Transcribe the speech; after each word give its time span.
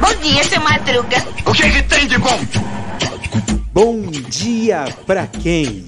Bom 0.00 0.14
dia, 0.22 0.44
seu 0.44 0.60
Madruga. 0.60 1.16
O 1.44 1.52
que, 1.52 1.68
que 1.70 1.82
tem 1.82 2.06
de 2.06 2.16
bom? 2.18 2.38
Bom 3.72 4.00
dia 4.10 4.84
pra 5.06 5.26
quem? 5.26 5.84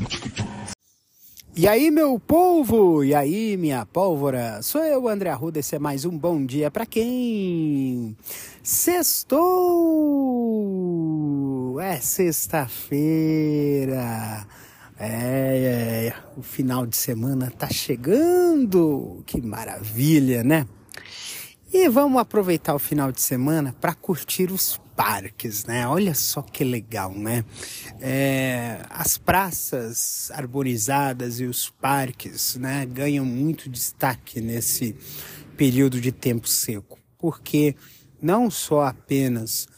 E 1.57 1.67
aí, 1.67 1.91
meu 1.91 2.21
povo? 2.21 3.03
E 3.03 3.15
aí, 3.15 3.57
minha 3.57 3.87
pólvora? 3.87 4.61
Sou 4.63 4.85
eu, 4.85 5.09
André 5.09 5.31
Arruda, 5.31 5.61
esse 5.61 5.75
é 5.75 5.79
mais 5.79 6.05
um 6.05 6.17
Bom 6.17 6.45
Dia 6.45 6.71
para 6.71 6.85
quem? 6.87 8.17
Sextou! 8.63 9.41
É 11.81 11.97
sexta-feira. 11.97 14.47
É, 14.99 16.13
é, 16.13 16.15
o 16.37 16.43
final 16.43 16.85
de 16.87 16.97
semana 16.97 17.51
tá 17.51 17.69
chegando. 17.69 19.23
Que 19.27 19.41
maravilha, 19.41 20.43
né? 20.43 20.67
E 21.73 21.89
vamos 21.89 22.21
aproveitar 22.21 22.75
o 22.75 22.79
final 22.79 23.13
de 23.13 23.21
semana 23.21 23.75
para 23.79 23.95
curtir 23.95 24.51
os 24.51 24.81
parques, 24.97 25.65
né? 25.65 25.87
Olha 25.87 26.15
só 26.15 26.43
que 26.43 26.65
legal, 26.65 27.13
né? 27.13 27.45
É, 28.01 28.81
as 28.91 29.17
praças 29.17 30.31
arborizadas 30.33 31.39
e 31.39 31.45
os 31.45 31.71
parques, 31.71 32.57
né, 32.57 32.85
ganham 32.85 33.25
muito 33.25 33.69
destaque 33.69 34.41
nesse 34.41 34.97
período 35.57 36.01
de 36.01 36.11
tempo 36.11 36.49
seco, 36.49 36.99
porque 37.17 37.77
não 38.21 38.51
só 38.51 38.87
apenas 38.87 39.69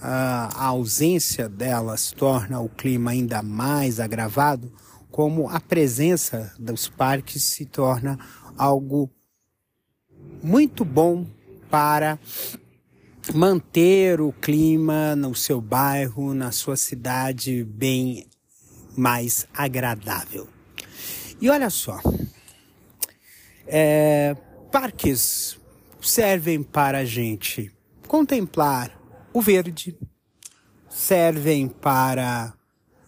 a 0.00 0.66
ausência 0.66 1.48
delas 1.48 2.12
torna 2.12 2.60
o 2.60 2.68
clima 2.68 3.10
ainda 3.10 3.42
mais 3.42 3.98
agravado, 3.98 4.72
como 5.10 5.48
a 5.48 5.60
presença 5.60 6.52
dos 6.58 6.88
parques 6.88 7.42
se 7.42 7.64
torna 7.64 8.18
algo 8.56 9.10
muito 10.42 10.84
bom 10.84 11.26
para 11.70 12.18
manter 13.34 14.20
o 14.20 14.32
clima 14.32 15.14
no 15.16 15.34
seu 15.34 15.60
bairro, 15.60 16.32
na 16.32 16.52
sua 16.52 16.76
cidade 16.76 17.64
bem 17.64 18.26
mais 18.96 19.46
agradável. 19.54 20.48
E 21.40 21.48
olha 21.50 21.70
só, 21.70 22.00
é, 23.66 24.36
parques 24.72 25.58
servem 26.00 26.62
para 26.62 26.98
a 26.98 27.04
gente 27.04 27.70
contemplar 28.06 28.97
o 29.38 29.40
verde, 29.40 29.96
servem 30.88 31.68
para 31.68 32.52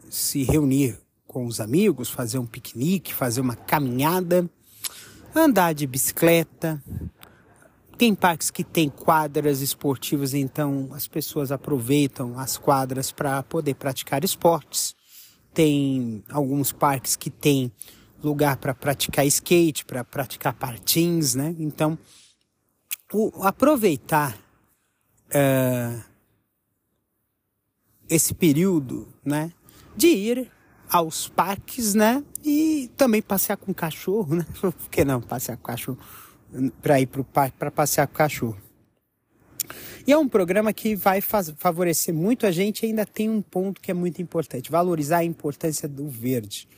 se 0.08 0.44
reunir 0.44 0.96
com 1.26 1.44
os 1.44 1.60
amigos, 1.60 2.08
fazer 2.08 2.38
um 2.38 2.46
piquenique, 2.46 3.12
fazer 3.12 3.40
uma 3.40 3.56
caminhada, 3.56 4.48
andar 5.34 5.72
de 5.72 5.86
bicicleta, 5.88 6.80
tem 7.98 8.14
parques 8.14 8.48
que 8.48 8.62
tem 8.62 8.88
quadras 8.88 9.60
esportivas, 9.60 10.32
então 10.32 10.88
as 10.92 11.08
pessoas 11.08 11.50
aproveitam 11.50 12.38
as 12.38 12.56
quadras 12.56 13.10
para 13.10 13.42
poder 13.42 13.74
praticar 13.74 14.24
esportes. 14.24 14.94
Tem 15.52 16.22
alguns 16.30 16.70
parques 16.70 17.16
que 17.16 17.28
tem 17.28 17.72
lugar 18.22 18.56
para 18.56 18.72
praticar 18.72 19.26
skate, 19.26 19.84
para 19.84 20.04
praticar 20.04 20.54
patins, 20.54 21.34
né? 21.34 21.54
Então, 21.58 21.98
o, 23.12 23.32
aproveitar 23.42 24.38
esse 28.10 28.34
período, 28.34 29.08
né, 29.24 29.52
de 29.96 30.08
ir 30.08 30.50
aos 30.90 31.28
parques, 31.28 31.94
né, 31.94 32.22
e 32.44 32.90
também 32.96 33.22
passear 33.22 33.56
com 33.56 33.70
o 33.70 33.74
cachorro, 33.74 34.34
né? 34.34 34.44
Por 34.60 34.72
que 34.90 35.04
não 35.04 35.20
passear 35.20 35.56
com 35.56 35.62
o 35.62 35.66
cachorro? 35.66 35.98
para 36.82 37.00
ir 37.00 37.06
para 37.06 37.20
o 37.20 37.24
parque 37.24 37.56
para 37.56 37.70
passear 37.70 38.06
com 38.06 38.14
o 38.14 38.16
cachorro. 38.16 38.56
E 40.06 40.12
é 40.12 40.18
um 40.18 40.28
programa 40.28 40.72
que 40.72 40.96
vai 40.96 41.20
favorecer 41.20 42.12
muito 42.12 42.46
a 42.46 42.50
gente. 42.50 42.86
Ainda 42.86 43.06
tem 43.06 43.28
um 43.28 43.42
ponto 43.42 43.80
que 43.80 43.90
é 43.90 43.94
muito 43.94 44.20
importante: 44.20 44.70
valorizar 44.70 45.18
a 45.18 45.24
importância 45.24 45.88
do 45.88 46.08
verde. 46.08 46.68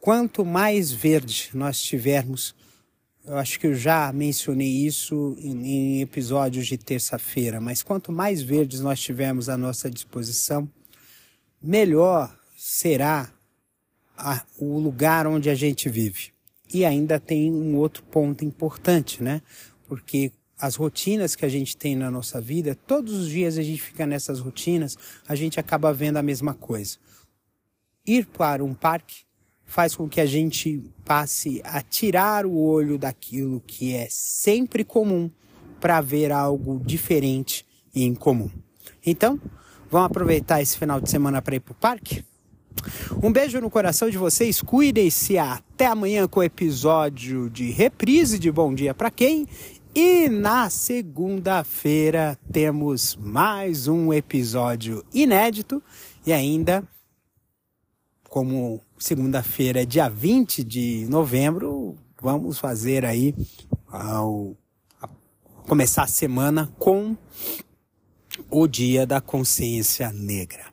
Quanto 0.00 0.44
mais 0.44 0.90
verde 0.90 1.50
nós 1.54 1.80
tivermos, 1.80 2.54
eu 3.26 3.38
acho 3.38 3.58
que 3.58 3.66
eu 3.66 3.74
já 3.74 4.12
mencionei 4.12 4.68
isso 4.68 5.34
em, 5.38 6.00
episódios 6.02 6.66
de 6.66 6.76
terça-feira, 6.76 7.60
mas 7.60 7.82
quanto 7.82 8.12
mais 8.12 8.42
verdes 8.42 8.80
nós 8.80 9.00
tivermos 9.00 9.48
à 9.48 9.56
nossa 9.56 9.90
disposição, 9.90 10.68
melhor 11.62 12.36
será 12.56 13.32
a, 14.16 14.44
o 14.58 14.78
lugar 14.78 15.26
onde 15.26 15.48
a 15.48 15.54
gente 15.54 15.88
vive. 15.88 16.32
E 16.72 16.84
ainda 16.84 17.18
tem 17.18 17.50
um 17.50 17.76
outro 17.76 18.02
ponto 18.04 18.44
importante, 18.44 19.22
né? 19.22 19.40
Porque 19.86 20.30
as 20.58 20.76
rotinas 20.76 21.34
que 21.34 21.46
a 21.46 21.48
gente 21.48 21.76
tem 21.76 21.96
na 21.96 22.10
nossa 22.10 22.40
vida, 22.40 22.74
todos 22.74 23.14
os 23.14 23.28
dias 23.28 23.56
a 23.56 23.62
gente 23.62 23.80
fica 23.80 24.06
nessas 24.06 24.40
rotinas, 24.40 24.98
a 25.26 25.34
gente 25.34 25.58
acaba 25.58 25.92
vendo 25.92 26.18
a 26.18 26.22
mesma 26.22 26.52
coisa. 26.52 26.98
Ir 28.06 28.26
para 28.26 28.62
um 28.62 28.74
parque 28.74 29.24
faz 29.66 29.94
com 29.94 30.08
que 30.08 30.20
a 30.20 30.26
gente 30.26 30.82
passe 31.04 31.60
a 31.64 31.80
tirar 31.82 32.46
o 32.46 32.56
olho 32.56 32.98
daquilo 32.98 33.62
que 33.66 33.94
é 33.94 34.06
sempre 34.10 34.84
comum 34.84 35.30
para 35.80 36.00
ver 36.00 36.32
algo 36.32 36.80
diferente 36.84 37.66
e 37.94 38.04
incomum. 38.04 38.50
Então, 39.04 39.40
vamos 39.90 40.06
aproveitar 40.06 40.62
esse 40.62 40.78
final 40.78 41.00
de 41.00 41.10
semana 41.10 41.42
para 41.42 41.56
ir 41.56 41.60
para 41.60 41.72
o 41.72 41.76
parque? 41.76 42.24
Um 43.22 43.32
beijo 43.32 43.60
no 43.60 43.70
coração 43.70 44.10
de 44.10 44.18
vocês, 44.18 44.60
cuidem-se 44.60 45.38
até 45.38 45.86
amanhã 45.86 46.26
com 46.26 46.40
o 46.40 46.42
episódio 46.42 47.48
de 47.48 47.70
reprise 47.70 48.38
de 48.38 48.50
Bom 48.50 48.74
Dia 48.74 48.94
para 48.94 49.10
Quem. 49.10 49.46
E 49.94 50.28
na 50.28 50.68
segunda-feira 50.70 52.36
temos 52.52 53.16
mais 53.16 53.86
um 53.86 54.12
episódio 54.12 55.04
inédito 55.14 55.82
e 56.26 56.32
ainda, 56.32 56.82
como 58.34 58.80
segunda-feira 58.98 59.82
é 59.82 59.86
dia 59.86 60.08
20 60.08 60.64
de 60.64 61.06
novembro, 61.08 61.94
vamos 62.20 62.58
fazer 62.58 63.04
aí 63.04 63.32
ao 63.86 64.56
começar 65.68 66.02
a 66.02 66.08
semana 66.08 66.68
com 66.76 67.16
o 68.50 68.66
Dia 68.66 69.06
da 69.06 69.20
Consciência 69.20 70.10
Negra. 70.10 70.64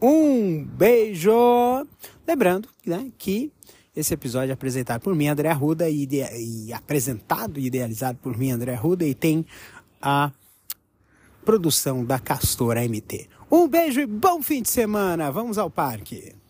Um 0.00 0.64
beijo! 0.64 1.32
Lembrando 2.24 2.68
né, 2.86 3.10
que 3.18 3.50
esse 3.96 4.14
episódio 4.14 4.52
é 4.52 4.54
apresentado 4.54 5.00
por 5.00 5.16
mim, 5.16 5.26
André 5.26 5.48
Arruda, 5.48 5.90
e, 5.90 6.08
e 6.08 6.72
apresentado 6.72 7.58
e 7.58 7.66
idealizado 7.66 8.20
por 8.22 8.38
mim, 8.38 8.52
André 8.52 8.72
Arruda, 8.72 9.04
e 9.04 9.16
tem 9.16 9.44
a 10.00 10.30
produção 11.44 12.04
da 12.04 12.20
Castora 12.20 12.88
MT. 12.88 13.28
Um 13.50 13.66
beijo 13.66 14.00
e 14.00 14.06
bom 14.06 14.40
fim 14.40 14.62
de 14.62 14.68
semana! 14.70 15.32
Vamos 15.32 15.58
ao 15.58 15.68
parque! 15.68 16.43